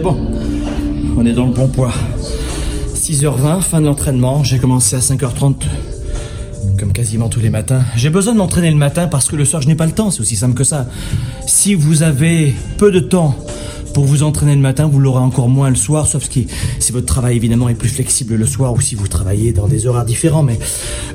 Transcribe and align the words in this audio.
Bon. 0.00 0.16
On 1.18 1.26
est 1.26 1.34
dans 1.34 1.44
le 1.44 1.52
bon 1.52 1.68
poids. 1.68 1.92
6h20, 2.94 3.60
fin 3.60 3.80
de 3.80 3.86
l'entraînement. 3.86 4.42
J'ai 4.42 4.58
commencé 4.58 4.96
à 4.96 5.00
5h30, 5.00 5.56
comme 6.78 6.92
quasiment 6.92 7.28
tous 7.28 7.40
les 7.40 7.50
matins. 7.50 7.82
J'ai 7.94 8.08
besoin 8.08 8.32
de 8.32 8.38
m'entraîner 8.38 8.70
le 8.70 8.76
matin 8.76 9.06
parce 9.06 9.28
que 9.28 9.36
le 9.36 9.44
soir, 9.44 9.60
je 9.60 9.68
n'ai 9.68 9.74
pas 9.74 9.84
le 9.84 9.92
temps. 9.92 10.10
C'est 10.10 10.22
aussi 10.22 10.36
simple 10.36 10.54
que 10.54 10.64
ça. 10.64 10.86
Si 11.46 11.74
vous 11.74 12.02
avez 12.02 12.54
peu 12.78 12.90
de 12.90 13.00
temps 13.00 13.36
pour 13.92 14.04
vous 14.04 14.22
entraîner 14.22 14.54
le 14.54 14.62
matin, 14.62 14.88
vous 14.90 14.98
l'aurez 14.98 15.20
encore 15.20 15.50
moins 15.50 15.68
le 15.68 15.76
soir, 15.76 16.06
sauf 16.06 16.28
si, 16.30 16.46
si 16.78 16.92
votre 16.92 17.06
travail 17.06 17.36
évidemment 17.36 17.68
est 17.68 17.74
plus 17.74 17.90
flexible 17.90 18.34
le 18.36 18.46
soir 18.46 18.72
ou 18.72 18.80
si 18.80 18.94
vous 18.94 19.08
travaillez 19.08 19.52
dans 19.52 19.66
des 19.66 19.86
horaires 19.86 20.06
différents. 20.06 20.42
Mais 20.42 20.58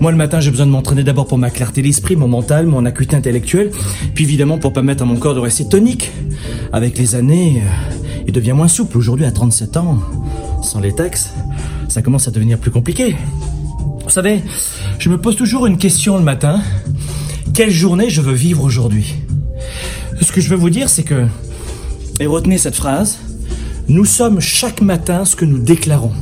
moi 0.00 0.10
le 0.10 0.18
matin, 0.18 0.40
j'ai 0.40 0.50
besoin 0.50 0.66
de 0.66 0.72
m'entraîner 0.72 1.02
d'abord 1.02 1.26
pour 1.26 1.38
ma 1.38 1.48
clarté 1.48 1.80
d'esprit, 1.80 2.14
mon 2.14 2.28
mental, 2.28 2.66
mon 2.66 2.84
acuité 2.84 3.16
intellectuelle, 3.16 3.70
puis 4.14 4.24
évidemment 4.24 4.58
pour 4.58 4.74
permettre 4.74 5.02
à 5.02 5.06
mon 5.06 5.16
corps 5.16 5.34
de 5.34 5.40
rester 5.40 5.66
tonique. 5.66 6.12
Avec 6.72 6.98
les 6.98 7.14
années, 7.14 7.62
euh, 7.64 8.05
il 8.26 8.32
devient 8.32 8.52
moins 8.52 8.68
souple. 8.68 8.98
Aujourd'hui, 8.98 9.24
à 9.24 9.30
37 9.30 9.76
ans, 9.76 9.98
sans 10.62 10.80
les 10.80 10.94
textes, 10.94 11.30
ça 11.88 12.02
commence 12.02 12.28
à 12.28 12.30
devenir 12.30 12.58
plus 12.58 12.70
compliqué. 12.70 13.16
Vous 14.04 14.10
savez, 14.10 14.42
je 14.98 15.08
me 15.08 15.18
pose 15.18 15.36
toujours 15.36 15.66
une 15.66 15.78
question 15.78 16.16
le 16.16 16.24
matin. 16.24 16.60
Quelle 17.54 17.70
journée 17.70 18.10
je 18.10 18.20
veux 18.20 18.34
vivre 18.34 18.62
aujourd'hui? 18.62 19.14
Ce 20.20 20.32
que 20.32 20.40
je 20.40 20.48
veux 20.48 20.56
vous 20.56 20.70
dire, 20.70 20.88
c'est 20.88 21.02
que 21.02 21.26
et 22.18 22.26
retenez 22.26 22.58
cette 22.58 22.76
phrase. 22.76 23.18
Nous 23.88 24.04
sommes 24.04 24.40
chaque 24.40 24.80
matin 24.80 25.24
ce 25.24 25.36
que 25.36 25.44
nous 25.44 25.58
déclarons. 25.58 26.12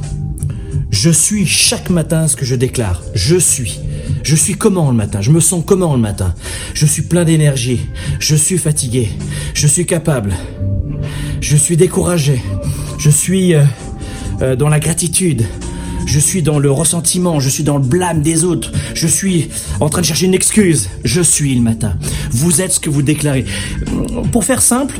Je 0.90 1.10
suis 1.10 1.46
chaque 1.46 1.90
matin 1.90 2.28
ce 2.28 2.36
que 2.36 2.44
je 2.44 2.54
déclare. 2.54 3.02
Je 3.14 3.36
suis. 3.36 3.80
Je 4.22 4.34
suis 4.34 4.54
comment 4.54 4.90
le 4.90 4.96
matin? 4.96 5.20
Je 5.20 5.30
me 5.30 5.40
sens 5.40 5.62
comment 5.64 5.94
le 5.94 6.00
matin? 6.00 6.34
Je 6.74 6.86
suis 6.86 7.02
plein 7.02 7.24
d'énergie. 7.24 7.80
Je 8.18 8.34
suis 8.34 8.58
fatigué. 8.58 9.08
Je 9.54 9.66
suis 9.66 9.86
capable. 9.86 10.34
Je 11.44 11.58
suis 11.58 11.76
découragé. 11.76 12.42
Je 12.98 13.10
suis 13.10 13.54
euh, 13.54 13.64
euh, 14.40 14.56
dans 14.56 14.70
la 14.70 14.80
gratitude. 14.80 15.44
Je 16.06 16.18
suis 16.18 16.40
dans 16.40 16.58
le 16.58 16.70
ressentiment, 16.70 17.38
je 17.38 17.50
suis 17.50 17.62
dans 17.62 17.76
le 17.76 17.84
blâme 17.84 18.22
des 18.22 18.44
autres, 18.44 18.72
je 18.94 19.06
suis 19.06 19.48
en 19.80 19.88
train 19.90 20.00
de 20.00 20.06
chercher 20.06 20.24
une 20.24 20.34
excuse. 20.34 20.88
Je 21.04 21.20
suis 21.20 21.54
le 21.54 21.60
matin. 21.60 21.96
Vous 22.30 22.62
êtes 22.62 22.72
ce 22.72 22.80
que 22.80 22.88
vous 22.88 23.02
déclarez. 23.02 23.44
Pour 24.32 24.44
faire 24.44 24.62
simple, 24.62 24.98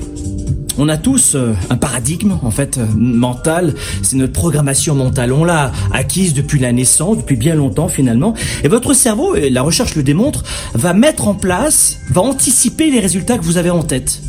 on 0.78 0.88
a 0.88 0.96
tous 0.96 1.34
euh, 1.34 1.54
un 1.70 1.76
paradigme 1.76 2.38
en 2.42 2.50
fait 2.50 2.78
euh, 2.78 2.86
mental, 2.96 3.74
c'est 4.02 4.16
notre 4.16 4.32
programmation 4.32 4.94
mentale. 4.94 5.32
On 5.32 5.44
l'a 5.44 5.72
acquise 5.92 6.34
depuis 6.34 6.58
la 6.58 6.72
naissance, 6.72 7.18
depuis 7.18 7.36
bien 7.36 7.54
longtemps 7.54 7.88
finalement. 7.88 8.34
Et 8.62 8.68
votre 8.68 8.92
cerveau, 8.94 9.34
et 9.34 9.50
la 9.50 9.62
recherche 9.62 9.94
le 9.94 10.02
démontre, 10.02 10.42
va 10.74 10.92
mettre 10.92 11.28
en 11.28 11.34
place, 11.34 11.98
va 12.10 12.22
anticiper 12.22 12.90
les 12.90 13.00
résultats 13.00 13.38
que 13.38 13.44
vous 13.44 13.56
avez 13.56 13.70
en 13.70 13.82
tête. 13.82 14.20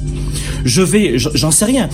Je 0.64 0.82
vais, 0.82 1.18
j'en 1.18 1.52
sais 1.52 1.66
rien. 1.66 1.90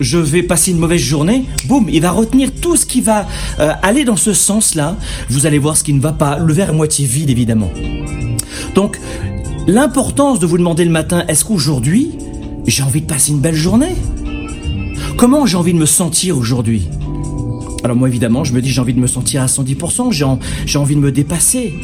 Je 0.00 0.18
vais 0.18 0.42
passer 0.42 0.72
une 0.72 0.78
mauvaise 0.78 1.00
journée, 1.00 1.44
boum, 1.66 1.88
il 1.88 2.00
va 2.00 2.10
retenir 2.10 2.50
tout 2.60 2.76
ce 2.76 2.86
qui 2.86 3.00
va 3.00 3.26
euh, 3.60 3.72
aller 3.82 4.04
dans 4.04 4.16
ce 4.16 4.32
sens-là. 4.32 4.96
Vous 5.28 5.46
allez 5.46 5.58
voir 5.58 5.76
ce 5.76 5.84
qui 5.84 5.92
ne 5.92 6.00
va 6.00 6.12
pas, 6.12 6.38
le 6.38 6.52
verre 6.52 6.70
est 6.70 6.74
moitié 6.74 7.06
vide 7.06 7.30
évidemment. 7.30 7.70
Donc, 8.74 8.98
l'importance 9.66 10.40
de 10.40 10.46
vous 10.46 10.58
demander 10.58 10.84
le 10.84 10.90
matin, 10.90 11.24
est-ce 11.28 11.44
qu'aujourd'hui, 11.44 12.10
j'ai 12.66 12.82
envie 12.82 13.00
de 13.00 13.06
passer 13.06 13.32
une 13.32 13.40
belle 13.40 13.54
journée. 13.54 13.94
Comment 15.16 15.46
j'ai 15.46 15.56
envie 15.56 15.72
de 15.72 15.78
me 15.78 15.86
sentir 15.86 16.36
aujourd'hui? 16.38 16.88
Alors 17.84 17.96
moi 17.96 18.08
évidemment, 18.08 18.44
je 18.44 18.54
me 18.54 18.62
dis 18.62 18.70
j'ai 18.70 18.80
envie 18.80 18.94
de 18.94 19.00
me 19.00 19.06
sentir 19.06 19.42
à 19.42 19.46
110%, 19.46 20.10
j'ai, 20.66 20.78
envie 20.78 20.96
de 20.96 21.00
me 21.00 21.12
dépasser. 21.12 21.74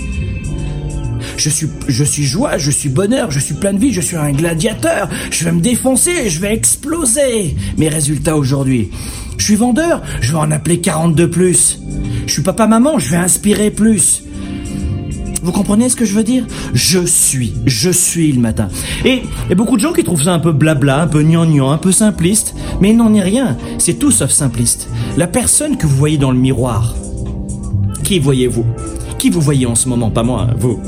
Je 1.36 1.48
suis, 1.48 1.68
je 1.88 2.04
suis 2.04 2.24
joie, 2.24 2.58
je 2.58 2.70
suis 2.70 2.88
bonheur, 2.88 3.30
je 3.30 3.38
suis 3.38 3.54
plein 3.54 3.72
de 3.72 3.78
vie, 3.78 3.92
je 3.92 4.00
suis 4.00 4.16
un 4.16 4.32
gladiateur, 4.32 5.08
je 5.30 5.44
vais 5.44 5.52
me 5.52 5.60
défoncer, 5.60 6.28
je 6.28 6.40
vais 6.40 6.54
exploser. 6.54 7.54
Mes 7.76 7.88
résultats 7.88 8.36
aujourd'hui. 8.36 8.90
Je 9.36 9.44
suis 9.44 9.56
vendeur, 9.56 10.02
je 10.20 10.32
vais 10.32 10.38
en 10.38 10.50
appeler 10.50 10.80
40 10.80 11.14
de 11.14 11.26
plus. 11.26 11.80
Je 12.26 12.32
suis 12.32 12.42
papa-maman, 12.42 12.98
je 12.98 13.10
vais 13.10 13.16
inspirer 13.16 13.70
plus. 13.70 14.22
Vous 15.42 15.52
comprenez 15.52 15.88
ce 15.88 15.96
que 15.96 16.04
je 16.04 16.14
veux 16.14 16.24
dire? 16.24 16.44
Je 16.74 17.04
suis, 17.06 17.54
je 17.66 17.90
suis 17.90 18.32
le 18.32 18.40
matin. 18.40 18.68
Et, 19.04 19.22
et 19.48 19.54
beaucoup 19.54 19.76
de 19.76 19.82
gens 19.82 19.92
qui 19.92 20.04
trouvent 20.04 20.22
ça 20.22 20.34
un 20.34 20.38
peu 20.38 20.52
blabla, 20.52 21.02
un 21.02 21.06
peu 21.06 21.22
gnangnan, 21.22 21.70
un 21.70 21.78
peu 21.78 21.92
simpliste, 21.92 22.54
mais 22.80 22.90
il 22.90 22.96
n'en 22.96 23.14
est 23.14 23.22
rien. 23.22 23.56
C'est 23.78 23.98
tout 23.98 24.10
sauf 24.10 24.30
simpliste. 24.30 24.88
La 25.16 25.26
personne 25.26 25.76
que 25.76 25.86
vous 25.86 25.96
voyez 25.96 26.18
dans 26.18 26.30
le 26.30 26.38
miroir, 26.38 26.94
qui 28.04 28.18
voyez-vous? 28.18 28.66
Qui 29.18 29.30
vous 29.30 29.40
voyez 29.40 29.66
en 29.66 29.74
ce 29.74 29.88
moment? 29.88 30.10
Pas 30.10 30.22
moi, 30.22 30.48
vous. 30.58 30.80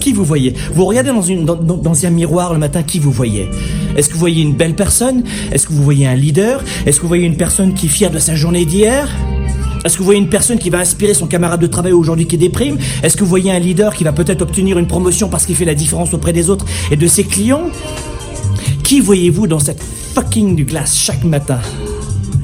Qui 0.00 0.12
vous 0.12 0.24
voyez? 0.24 0.54
Vous 0.74 0.84
regardez 0.84 1.10
dans, 1.10 1.22
une, 1.22 1.44
dans, 1.44 1.56
dans 1.56 2.06
un 2.06 2.10
miroir 2.10 2.52
le 2.52 2.58
matin, 2.58 2.82
qui 2.82 2.98
vous 2.98 3.12
voyez? 3.12 3.48
Est-ce 3.96 4.08
que 4.08 4.14
vous 4.14 4.20
voyez 4.20 4.42
une 4.42 4.54
belle 4.54 4.74
personne? 4.74 5.24
Est-ce 5.52 5.66
que 5.66 5.72
vous 5.72 5.82
voyez 5.82 6.06
un 6.06 6.14
leader? 6.14 6.62
Est-ce 6.86 6.96
que 6.96 7.02
vous 7.02 7.08
voyez 7.08 7.26
une 7.26 7.36
personne 7.36 7.74
qui 7.74 7.86
est 7.86 7.90
fière 7.90 8.10
de 8.10 8.18
sa 8.18 8.34
journée 8.34 8.64
d'hier? 8.64 9.08
Est-ce 9.84 9.94
que 9.94 9.98
vous 9.98 10.04
voyez 10.04 10.20
une 10.20 10.28
personne 10.28 10.58
qui 10.58 10.70
va 10.70 10.78
inspirer 10.78 11.14
son 11.14 11.26
camarade 11.26 11.60
de 11.60 11.66
travail 11.66 11.92
aujourd'hui 11.92 12.26
qui 12.26 12.36
déprime? 12.36 12.78
Est-ce 13.02 13.16
que 13.16 13.24
vous 13.24 13.30
voyez 13.30 13.50
un 13.50 13.58
leader 13.58 13.94
qui 13.94 14.04
va 14.04 14.12
peut-être 14.12 14.42
obtenir 14.42 14.78
une 14.78 14.86
promotion 14.86 15.28
parce 15.28 15.46
qu'il 15.46 15.56
fait 15.56 15.64
la 15.64 15.74
différence 15.74 16.12
auprès 16.12 16.32
des 16.32 16.50
autres 16.50 16.66
et 16.90 16.96
de 16.96 17.06
ses 17.06 17.24
clients? 17.24 17.70
Qui 18.82 19.00
voyez-vous 19.00 19.46
dans 19.46 19.58
cette 19.58 19.82
fucking 20.14 20.64
glace 20.66 20.96
chaque 20.96 21.24
matin? 21.24 21.60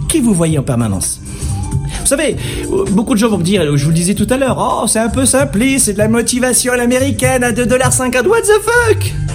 Qui 0.09 0.21
vous 0.21 0.33
voyez 0.33 0.59
en 0.59 0.63
permanence? 0.63 1.21
Vous 2.01 2.07
savez, 2.07 2.37
beaucoup 2.93 3.15
de 3.15 3.19
gens 3.19 3.29
vont 3.29 3.39
me 3.39 3.43
dire, 3.43 3.77
je 3.77 3.83
vous 3.83 3.91
le 3.91 3.97
disais 3.97 4.15
tout 4.15 4.29
à 4.31 4.37
l'heure, 4.37 4.57
oh, 4.59 4.87
c'est 4.87 5.01
un 5.01 5.09
peu 5.09 5.27
simpliste, 5.27 5.87
c'est 5.87 5.93
de 5.95 5.99
la 5.99 6.09
motivation 6.09 6.73
à 6.73 6.77
l'américaine 6.77 7.43
à 7.43 7.51
2,50$, 7.51 8.27
what 8.29 8.43
the 8.43 8.63
fuck? 8.63 9.26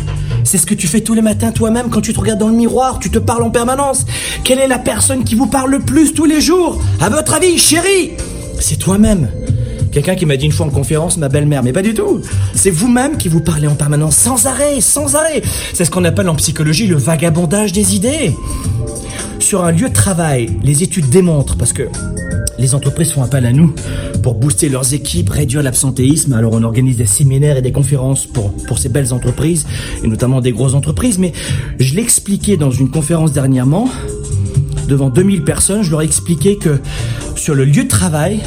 C'est 0.44 0.58
ce 0.58 0.66
que 0.66 0.74
tu 0.74 0.88
fais 0.88 1.02
tous 1.02 1.14
les 1.14 1.22
matins 1.22 1.52
toi-même 1.52 1.90
quand 1.90 2.02
tu 2.02 2.14
te 2.14 2.20
regardes 2.20 2.40
dans 2.40 2.48
le 2.48 2.56
miroir, 2.56 3.00
tu 3.00 3.10
te 3.10 3.20
parles 3.20 3.44
en 3.44 3.50
permanence. 3.50 4.06
Quelle 4.44 4.60
est 4.60 4.68
la 4.68 4.80
personne 4.80 5.24
qui 5.24 5.36
vous 5.36 5.48
parle 5.48 5.72
le 5.72 5.80
plus 5.80 6.14
tous 6.14 6.26
les 6.26 6.42
jours? 6.42 6.82
À 7.00 7.10
votre 7.10 7.34
avis, 7.34 7.58
chérie 7.58 8.12
C'est 8.60 8.78
toi-même. 8.78 9.30
Quelqu'un 9.92 10.16
qui 10.16 10.26
m'a 10.26 10.38
dit 10.38 10.46
une 10.46 10.52
fois 10.54 10.66
en 10.66 10.70
conférence, 10.70 11.18
ma 11.18 11.28
belle-mère, 11.28 11.64
mais 11.64 11.74
pas 11.74 11.82
du 11.82 11.94
tout. 11.94 12.22
C'est 12.56 12.70
vous-même 12.70 13.18
qui 13.18 13.28
vous 13.28 13.42
parlez 13.42 13.68
en 13.68 13.76
permanence, 13.76 14.16
sans 14.16 14.46
arrêt, 14.46 14.80
sans 14.80 15.16
arrêt. 15.16 15.42
C'est 15.74 15.84
ce 15.84 15.92
qu'on 15.92 16.06
appelle 16.06 16.30
en 16.30 16.36
psychologie 16.36 16.88
le 16.88 16.96
vagabondage 16.96 17.74
des 17.74 17.96
idées. 17.96 18.34
Sur 19.40 19.66
un 19.66 19.72
lieu 19.72 19.90
de 19.90 19.94
travail, 19.94 20.50
les 20.64 20.82
études 20.84 21.10
démontrent, 21.10 21.58
parce 21.58 21.74
que 21.74 21.84
les 22.58 22.74
entreprises 22.76 23.12
font 23.12 23.24
appel 23.24 23.46
à 23.46 23.52
nous 23.52 23.74
pour 24.22 24.36
booster 24.36 24.70
leurs 24.70 24.94
équipes, 24.94 25.30
réduire 25.30 25.64
l'absentéisme. 25.64 26.34
Alors 26.34 26.54
on 26.54 26.64
organise 26.64 26.96
des 26.96 27.06
séminaires 27.06 27.58
et 27.58 27.62
des 27.62 27.72
conférences 27.72 28.28
pour, 28.28 28.54
pour 28.54 28.78
ces 28.78 28.88
belles 28.88 29.12
entreprises, 29.14 29.66
et 30.04 30.08
notamment 30.08 30.40
des 30.42 30.52
grosses 30.52 30.76
entreprises. 30.76 31.18
Mais 31.18 31.34
je 31.80 31.96
l'expliquais 31.96 32.56
dans 32.56 32.72
une 32.72 32.90
conférence 32.90 33.34
dernièrement, 33.34 33.90
devant 34.92 35.10
2000 35.10 35.46
personnes, 35.46 35.84
je 35.84 35.90
leur 35.90 36.02
ai 36.02 36.06
expliqué 36.06 36.58
que 36.58 36.78
sur 37.38 37.56
le 37.56 37.64
lieu 37.64 37.86
de 37.86 37.88
travail, 37.88 38.42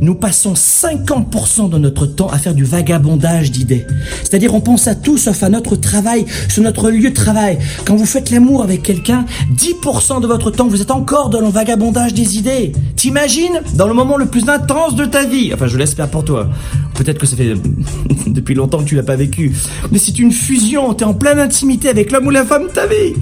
nous 0.00 0.14
passons 0.14 0.54
50% 0.54 1.68
de 1.68 1.76
notre 1.76 2.06
temps 2.06 2.28
à 2.28 2.38
faire 2.38 2.54
du 2.54 2.64
vagabondage 2.64 3.50
d'idées. 3.50 3.86
C'est-à-dire 4.22 4.54
on 4.54 4.62
pense 4.62 4.88
à 4.88 4.94
tout 4.94 5.18
sauf 5.18 5.42
à 5.42 5.50
notre 5.50 5.76
travail, 5.76 6.24
sur 6.48 6.62
notre 6.62 6.90
lieu 6.90 7.10
de 7.10 7.14
travail. 7.14 7.58
Quand 7.84 7.96
vous 7.96 8.06
faites 8.06 8.30
l'amour 8.30 8.62
avec 8.62 8.82
quelqu'un, 8.82 9.26
10% 9.54 10.22
de 10.22 10.26
votre 10.26 10.50
temps, 10.50 10.68
vous 10.68 10.80
êtes 10.80 10.90
encore 10.90 11.28
dans 11.28 11.42
le 11.42 11.48
vagabondage 11.48 12.14
des 12.14 12.38
idées. 12.38 12.72
T'imagines? 12.96 13.60
Dans 13.74 13.86
le 13.86 13.92
moment 13.92 14.16
le 14.16 14.24
plus 14.24 14.48
intense 14.48 14.94
de 14.94 15.04
ta 15.04 15.26
vie. 15.26 15.52
Enfin, 15.52 15.66
je 15.66 15.76
l'espère 15.76 16.08
pour 16.08 16.24
toi. 16.24 16.48
Peut-être 16.94 17.18
que 17.18 17.26
ça 17.26 17.36
fait 17.36 17.52
depuis 18.26 18.54
longtemps 18.54 18.78
que 18.78 18.88
tu 18.88 18.94
l'as 18.94 19.02
pas 19.02 19.16
vécu. 19.16 19.52
Mais 19.92 19.98
c'est 19.98 20.18
une 20.18 20.32
fusion, 20.32 20.94
t'es 20.94 21.04
en 21.04 21.12
pleine 21.12 21.38
intimité 21.38 21.90
avec 21.90 22.10
l'homme 22.10 22.26
ou 22.26 22.30
la 22.30 22.46
femme 22.46 22.68
de 22.68 22.72
ta 22.72 22.86
vie 22.86 23.12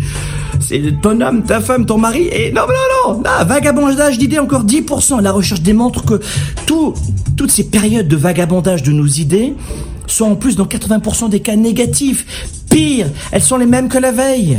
c'est 0.68 1.00
ton 1.00 1.18
homme, 1.22 1.44
ta 1.44 1.60
femme, 1.60 1.86
ton 1.86 1.96
mari, 1.96 2.28
et 2.30 2.52
non, 2.52 2.62
non, 2.66 3.12
non, 3.14 3.20
non 3.20 3.44
vagabondage 3.46 4.18
d'idées, 4.18 4.38
encore 4.38 4.66
10%. 4.66 5.22
La 5.22 5.32
recherche 5.32 5.62
démontre 5.62 6.04
que 6.04 6.20
tout, 6.66 6.92
toutes 7.36 7.50
ces 7.50 7.64
périodes 7.64 8.06
de 8.06 8.16
vagabondage 8.16 8.82
de 8.82 8.92
nos 8.92 9.06
idées 9.06 9.54
sont 10.06 10.26
en 10.26 10.36
plus 10.36 10.56
dans 10.56 10.66
80% 10.66 11.30
des 11.30 11.40
cas 11.40 11.56
négatifs. 11.56 12.26
Pire, 12.68 13.06
elles 13.32 13.42
sont 13.42 13.56
les 13.56 13.64
mêmes 13.64 13.88
que 13.88 13.96
la 13.96 14.12
veille. 14.12 14.58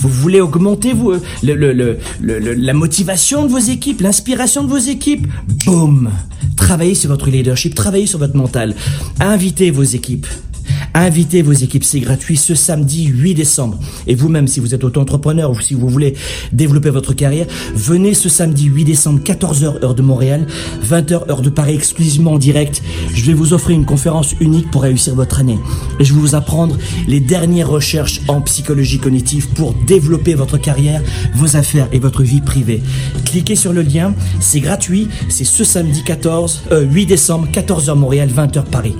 Vous 0.00 0.10
voulez 0.10 0.42
augmenter 0.42 0.92
le, 1.42 1.98
la 2.20 2.74
motivation 2.74 3.46
de 3.46 3.50
vos 3.50 3.58
équipes, 3.58 4.02
l'inspiration 4.02 4.64
de 4.64 4.68
vos 4.68 4.76
équipes? 4.76 5.26
Boum 5.64 6.10
Travaillez 6.56 6.94
sur 6.94 7.08
votre 7.08 7.30
leadership, 7.30 7.74
travaillez 7.74 8.06
sur 8.06 8.18
votre 8.18 8.36
mental. 8.36 8.74
Invitez 9.20 9.70
vos 9.70 9.82
équipes. 9.82 10.26
Invitez 10.98 11.42
vos 11.42 11.52
équipes, 11.52 11.84
c'est 11.84 12.00
gratuit 12.00 12.38
ce 12.38 12.54
samedi 12.54 13.04
8 13.04 13.34
décembre. 13.34 13.78
Et 14.06 14.14
vous-même, 14.14 14.48
si 14.48 14.60
vous 14.60 14.74
êtes 14.74 14.82
auto-entrepreneur 14.82 15.50
ou 15.50 15.60
si 15.60 15.74
vous 15.74 15.90
voulez 15.90 16.14
développer 16.54 16.88
votre 16.88 17.12
carrière, 17.12 17.46
venez 17.74 18.14
ce 18.14 18.30
samedi 18.30 18.64
8 18.64 18.84
décembre, 18.86 19.20
14h 19.22 19.84
heure 19.84 19.94
de 19.94 20.00
Montréal, 20.00 20.46
20h 20.82 21.30
heure 21.30 21.42
de 21.42 21.50
Paris, 21.50 21.74
exclusivement 21.74 22.32
en 22.32 22.38
direct. 22.38 22.82
Je 23.12 23.22
vais 23.26 23.34
vous 23.34 23.52
offrir 23.52 23.76
une 23.76 23.84
conférence 23.84 24.34
unique 24.40 24.70
pour 24.70 24.84
réussir 24.84 25.14
votre 25.14 25.38
année. 25.38 25.58
Et 26.00 26.04
je 26.06 26.14
vais 26.14 26.20
vous 26.20 26.34
apprendre 26.34 26.78
les 27.06 27.20
dernières 27.20 27.68
recherches 27.68 28.22
en 28.26 28.40
psychologie 28.40 28.98
cognitive 28.98 29.48
pour 29.48 29.74
développer 29.86 30.32
votre 30.32 30.56
carrière, 30.56 31.02
vos 31.34 31.56
affaires 31.58 31.88
et 31.92 31.98
votre 31.98 32.22
vie 32.22 32.40
privée. 32.40 32.82
Cliquez 33.26 33.56
sur 33.56 33.74
le 33.74 33.82
lien, 33.82 34.14
c'est 34.40 34.60
gratuit, 34.60 35.08
c'est 35.28 35.44
ce 35.44 35.62
samedi 35.62 36.04
14, 36.04 36.62
8 36.70 37.02
euh, 37.02 37.06
décembre, 37.06 37.48
14h 37.52 37.94
Montréal, 37.96 38.30
20h 38.34 38.64
Paris. 38.64 38.94